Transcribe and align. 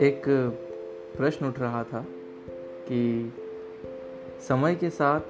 एक 0.00 0.22
प्रश्न 1.16 1.46
उठ 1.46 1.60
रहा 1.60 1.84
था 1.84 2.06
कि 2.88 3.32
समय 4.48 4.74
के 4.74 4.90
साथ 4.90 5.20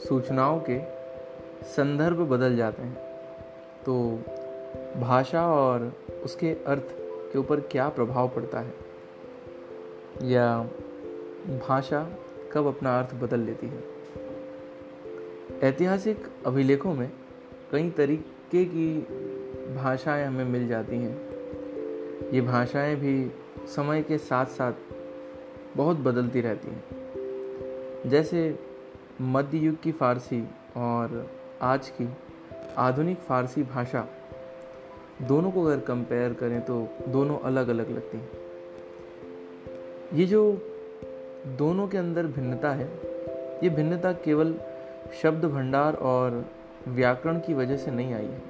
सूचनाओं 0.00 0.60
के 0.70 0.80
संदर्भ 1.64 2.16
बदल 2.16 2.56
जाते 2.56 2.82
हैं। 2.82 3.02
तो 3.86 4.18
भाषा 5.00 5.52
और 5.52 5.92
उसके 6.24 6.50
अर्थ 6.66 6.86
के 7.32 7.38
ऊपर 7.38 7.60
क्या 7.60 7.88
प्रभाव 7.88 8.28
पड़ता 8.28 8.60
है? 8.60 8.74
या 10.22 10.68
भाषा 11.48 12.16
कब 12.52 12.66
अपना 12.66 13.00
अर्थ 13.00 13.14
बदल 13.14 13.40
लेती 13.40 13.66
है? 13.66 13.84
ऐतिहासिक 15.62 16.18
अभिलेखों 16.46 16.94
में 16.94 17.12
कई 17.72 17.90
तरीके 17.90 18.34
की 18.54 19.00
भाषाएँ 19.74 20.26
हमें 20.26 20.44
मिल 20.44 20.68
जाती 20.68 20.96
हैं। 20.96 21.16
ये 22.32 22.40
भाषाएँ 22.40 22.96
भी 22.96 23.32
समय 23.66 24.02
के 24.02 24.18
साथ 24.18 24.46
साथ 24.46 24.72
बहुत 25.76 25.96
बदलती 25.96 26.40
रहती 26.40 26.68
हैं। 26.68 26.84
जैसे 28.06 28.58
मध्य 29.20 29.58
युग 29.58 29.80
की 29.80 29.92
फ़ारसी 29.92 30.44
और 30.76 31.30
आज 31.62 31.88
की 31.88 32.08
आधुनिक 32.78 33.18
फ़ारसी 33.18 33.62
भाषा, 33.62 34.08
दोनों 35.22 35.50
को 35.50 35.64
अगर 35.64 35.80
कंपेयर 35.80 36.32
करें 36.32 36.60
तो 36.60 36.88
दोनों 37.08 37.38
अलग 37.38 37.68
अलग 37.68 37.90
लगती 37.90 38.18
हैं। 38.18 38.30
ये 40.14 40.26
जो 40.26 40.66
दोनों 41.46 41.88
के 41.88 41.98
अंदर 41.98 42.26
भिन्नता 42.26 42.72
है, 42.72 42.88
ये 43.62 43.70
भिन्नता 43.70 44.12
केवल 44.12 44.54
शब्द 45.22 45.44
भंडार 45.44 45.94
और 45.94 46.44
व्याकरण 46.88 47.38
की 47.38 47.54
वजह 47.54 47.76
से 47.76 47.90
नहीं 47.90 48.14
आई 48.14 48.26
है। 48.26 48.42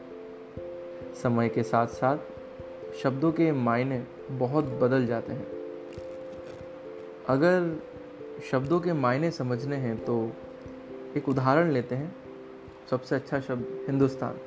समय 1.23 1.48
के 1.48 1.62
साथ 1.62 1.87
साथ 1.87 2.19
शब्दों 3.02 3.33
के 3.33 3.52
मायने 3.52 4.05
बहुत 4.30 4.65
बदल 4.65 5.07
जाते 5.07 5.32
हैं। 5.32 5.46
अगर 7.29 7.80
शब्दों 8.51 8.80
के 8.80 8.93
मायने 8.93 9.30
समझने 9.30 9.76
हैं 9.76 10.04
तो 10.04 10.32
एक 11.16 11.29
उदाहरण 11.29 11.71
लेते 11.71 11.95
हैं। 11.95 12.16
सबसे 12.91 13.15
अच्छा 13.15 13.41
शब्द 13.41 13.85
हिंदुस्तान। 13.88 14.38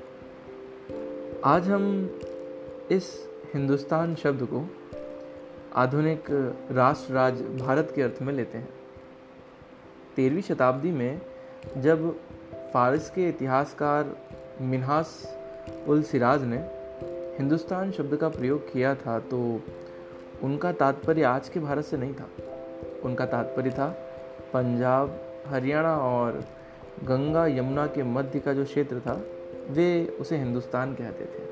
आज 1.43 1.67
हम 1.67 2.19
इस 2.91 3.29
हिंदुस्तान 3.53 4.15
शब्द 4.15 4.47
को 4.53 4.65
आधुनिक 5.75 6.23
राष्ट्र 6.71 7.13
राज 7.13 7.41
भारत 7.41 7.91
के 7.95 8.01
अर्थ 8.01 8.21
में 8.21 8.33
लेते 8.33 8.57
हैं। 8.57 8.69
तेरहवीं 10.15 10.41
शताब्दी 10.41 10.91
में 10.91 11.21
जब 11.77 12.19
फारस 12.73 13.09
के 13.09 13.27
इतिहासकार 13.29 14.15
मिनहास 14.61 15.09
उल 15.87 16.01
सिराज 16.03 16.43
ने 16.43 16.57
हिंदुस्तान 17.37 17.91
शब्द 17.91 18.15
का 18.15 18.29
प्रयोग 18.29 18.71
किया 18.73 18.93
था 18.95 19.19
तो 19.19 19.39
उनका 20.43 20.71
तात्पर्य 20.71 21.23
आज 21.23 21.49
के 21.49 21.59
भारत 21.59 21.85
से 21.85 21.97
नहीं 21.97 22.13
था। 22.13 22.27
उनका 23.03 23.25
तात्पर्य 23.25 23.69
था 23.69 23.87
पंजाब, 24.53 25.19
हरियाणा 25.47 25.95
और 25.97 26.43
गंगा 27.03 27.45
यमुना 27.47 27.85
के 27.87 28.03
मध्य 28.03 28.39
का 28.39 28.53
जो 28.53 28.63
क्षेत्र 28.65 28.99
था, 28.99 29.21
वे 29.69 30.17
उसे 30.19 30.37
हिंदुस्तान 30.37 30.93
कहते 30.93 31.25
थे। 31.25 31.45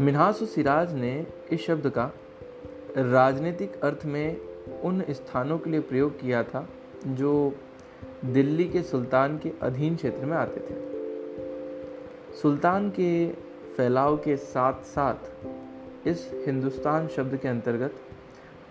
मिनहास 0.00 0.42
सिराज 0.44 0.94
ने 0.94 1.26
इस 1.52 1.66
शब्द 1.66 1.88
का 1.88 2.10
राजनीतिक 2.96 3.80
अर्थ 3.84 4.04
में 4.04 4.36
उन 4.82 5.04
स्थानों 5.10 5.58
के 5.58 5.70
लिए 5.70 5.80
प्रयोग 5.80 6.20
किया 6.20 6.42
था, 6.42 6.68
जो 7.06 7.54
दिल्ली 8.24 8.68
के 8.68 8.82
सुल्तान 8.82 9.38
के 9.38 9.52
अधीन 9.62 9.96
क्षेत्र 9.96 10.26
में 10.26 10.36
आते 10.36 10.60
थे। 10.60 10.74
सुल्तान 12.42 12.90
के 12.90 13.28
फैलाव 13.76 14.16
के 14.16 14.36
साथ 14.36 14.72
साथ 14.72 15.46
इस 16.08 16.30
हिंदुस्तान 16.46 17.08
शब्द 17.08 17.36
के 17.36 17.48
अंतर्गत 17.48 17.94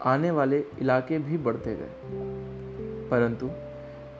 आने 0.05 0.31
वाले 0.31 0.59
इलाके 0.59 1.19
भी 1.19 1.37
बढ़ते 1.37 1.75
गए। 1.75 1.89
परंतु 3.09 3.49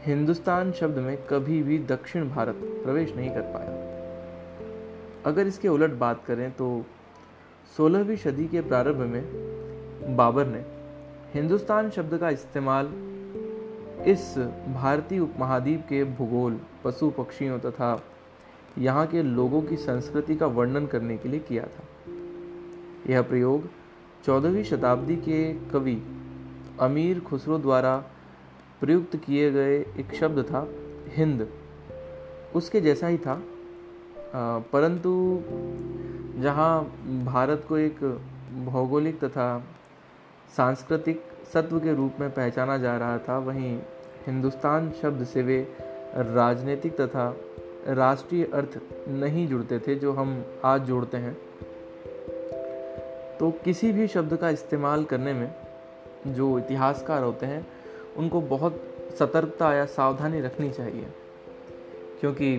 हिंदुस्तान 0.05 0.71
शब्द 0.71 0.97
में 0.97 1.17
कभी 1.17 1.63
भी 1.63 1.79
दक्षिण 1.79 2.29
भारत 2.29 2.55
प्रवेश 2.55 3.15
नहीं 3.15 3.29
कर 3.29 3.41
पाया। 3.41 3.83
अगर 5.25 5.47
इसके 5.47 5.67
उलट 5.67 5.91
बात 5.91 6.25
करें 6.25 6.51
तो 6.51 6.85
16वीं 7.77 8.15
सदी 8.15 8.47
के 8.47 8.61
प्रारंभ 8.61 8.97
में 8.97 9.23
बाबर 10.15 10.45
ने 10.45 10.65
हिंदुस्तान 11.33 11.89
शब्द 11.89 12.17
का 12.17 12.29
इस्तेमाल 12.29 12.85
इस 14.07 14.37
भारतीय 14.73 15.19
उपमहाद्वीप 15.19 15.85
के 15.89 16.03
भूगोल, 16.03 16.59
पशु 16.83 17.09
पक्षियों 17.09 17.59
तथा 17.59 18.03
यहाँ 18.77 19.07
के 19.07 19.23
लोगों 19.23 19.61
की 19.61 19.77
संस्कृति 19.77 20.35
का 20.35 20.45
वर्णन 20.45 20.85
करने 20.85 21.17
के 21.17 21.29
लिए 21.29 21.39
किया 21.39 21.63
था। 21.63 21.83
यह 23.09 23.21
प्रयोग 23.21 23.69
चौदहवीं 24.25 24.63
शताब्दी 24.63 25.15
के 25.15 25.53
कवि 25.53 26.01
अमीर 26.79 27.19
खुसरो 27.19 27.57
द्वारा 27.57 28.03
प्रयुक्त 28.81 29.15
किए 29.15 29.51
गए 29.51 29.79
एक 29.79 30.13
शब्द 30.19 30.43
था, 30.43 30.67
हिंद। 31.17 31.47
उसके 32.55 32.81
जैसा 32.81 33.07
ही 33.07 33.17
था। 33.17 33.41
परंतु 34.73 35.41
जहाँ 36.41 36.83
भारत 37.25 37.65
को 37.69 37.77
एक 37.77 37.99
भौगोलिक 38.65 39.23
तथा 39.23 39.63
सांस्कृतिक 40.57 41.21
सत्व 41.53 41.79
के 41.79 41.93
रूप 41.95 42.19
में 42.19 42.29
पहचाना 42.29 42.77
जा 42.77 42.97
रहा 42.97 43.17
था। 43.17 43.37
वहीं 43.37 43.77
हिंदुस्तान 44.27 44.91
शब्द 45.01 45.23
से 45.25 45.41
वे 45.41 45.57
राजनीतिक 46.15 47.01
तथा 47.01 47.35
राष्ट्रीय 47.87 48.43
अर्थ 48.45 48.79
नहीं 49.07 49.47
जुड़ते 49.47 49.79
थे, 49.79 49.95
जो 49.95 50.11
हम 50.13 50.45
आज 50.65 50.81
जोड़ते 50.81 51.17
हैं। 51.17 51.33
तो 53.39 53.51
किसी 53.63 53.91
भी 53.91 54.07
शब्द 54.07 54.35
का 54.35 54.49
इस्तेमाल 54.49 55.03
करने 55.03 55.33
में 55.33 55.55
जो 56.27 56.57
इतिहासकार 56.59 57.23
होते 57.23 57.45
हैं, 57.45 57.67
उनको 58.17 58.41
बहुत 58.41 58.81
सतर्कता 59.19 59.73
या 59.73 59.85
सावधानी 59.85 60.41
रखनी 60.41 60.69
चाहिए, 60.71 61.07
क्योंकि 62.19 62.55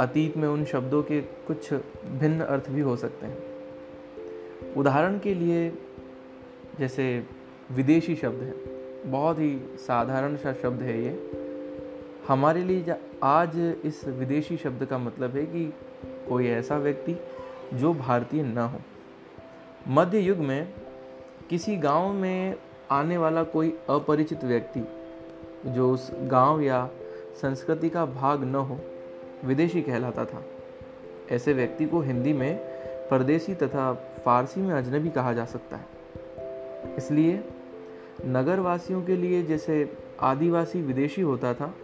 अतीत 0.00 0.36
में 0.36 0.48
उन 0.48 0.64
शब्दों 0.64 1.02
के 1.02 1.20
कुछ 1.20 1.72
भिन्न 2.18 2.40
अर्थ 2.40 2.70
भी 2.70 2.80
हो 2.80 2.96
सकते 2.96 3.26
हैं। 3.26 4.74
उदाहरण 4.74 5.18
के 5.18 5.34
लिए 5.34 5.72
जैसे 6.78 7.26
विदेशी 7.70 8.16
शब्द 8.16 8.42
है। 8.42 8.54
बहुत 9.10 9.38
ही 9.38 9.58
साधारण 9.74 10.36
सा 10.36 10.52
शब्द 10.52 10.82
है 10.82 11.02
ये। 11.04 11.30
हमारे 12.28 12.62
लिए 12.64 12.94
आज 13.22 13.76
इस 13.84 14.04
विदेशी 14.04 14.56
शब्द 14.56 14.84
का 14.84 14.98
मतलब 14.98 15.36
है 15.36 15.46
कि 15.46 15.74
कोई 16.28 16.46
ऐसा 16.46 16.76
व्यक्ति 16.76 17.16
जो 17.74 17.94
भारतीय 17.94 18.42
न 18.42 18.58
हो। 18.58 18.78
मध्य 19.88 20.18
युग 20.18 20.38
में 20.38 20.74
किसी 21.50 21.76
गाँव 21.76 22.12
में 22.12 22.56
आने 22.90 23.18
वाला 23.18 23.42
कोई 23.42 23.78
अपरिचित 23.90 24.44
व्यक्ति 24.44 24.80
जो 25.66 25.92
उस 25.92 26.10
गाँव 26.12 26.60
या 26.60 26.90
संस्कृति 27.42 27.88
का 27.90 28.06
भाग 28.06 28.44
न 28.44 28.54
हो, 28.54 28.80
विदेशी 29.44 29.82
कहलाता 29.82 30.24
था। 30.24 30.44
ऐसे 31.30 31.52
व्यक्ति 31.52 31.84
को 31.84 32.00
हिंदी 32.00 32.32
में 32.32 32.58
परदेसी 33.10 33.54
तथा 33.54 33.94
फारसी 34.24 34.60
में 34.60 34.74
अजनबी 34.74 35.10
कहा 35.10 35.32
जा 35.32 35.44
सकता 35.44 35.76
है। 35.76 35.91
इसलिए 36.98 37.42
नगरवासियों 38.26 39.02
के 39.02 39.16
लिए 39.16 39.42
जैसे 39.42 39.96
आदिवासी 40.20 40.82
विदेशी 40.82 41.22
होता 41.22 41.52
था, 41.54 41.74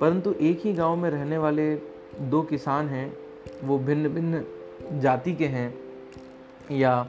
परंतु 0.00 0.32
एक 0.32 0.60
ही 0.64 0.72
गाँव 0.72 0.96
में 0.96 1.08
रहने 1.10 1.38
वाले 1.38 1.74
दो 2.20 2.42
किसान 2.42 2.88
हैं, 2.88 3.12
वो 3.64 3.78
भिन्न 3.78 4.08
भिन्न 4.08 4.44
जाति 5.00 5.34
के 5.34 5.46
हैं 5.46 5.74
या 6.72 7.06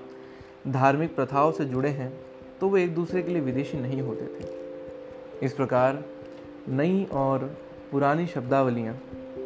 धार्मिक 0.68 1.16
प्रथाओं 1.16 1.52
से 1.52 1.66
जुड़े 1.66 1.90
हैं 1.90 2.12
तो 2.60 2.68
वो 2.70 2.78
एक 2.78 2.94
दूसरे 2.96 3.22
के 3.24 3.32
लिए 3.32 3.42
विदेशी 3.42 3.78
नहीं 3.78 4.02
होते 4.02 4.26
थे। 4.26 5.46
इस 5.46 5.54
प्रकार 5.54 6.04
नई 6.70 7.04
और 7.14 7.40
पुरानी 7.92 8.28
शब्दावलियाँ 8.28 8.98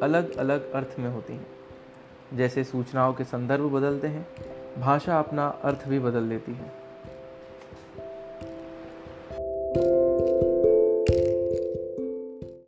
अलग 0.04 0.36
अलग 0.38 0.72
अर्थ 0.72 0.96
में 1.00 1.10
होती 1.10 1.34
हैं। 1.34 1.48
जैसे 2.34 2.64
सूचनाओं 2.64 3.14
के 3.14 3.24
संदर्भ 3.24 3.72
बदलते 3.72 4.08
हैं, 4.08 4.28
भाषा 4.80 5.20
अपना 5.20 5.48
अर्थ 5.64 5.88
भी 5.88 6.00
बदल 6.00 6.24
लेती 6.24 6.52
है। 6.52 6.72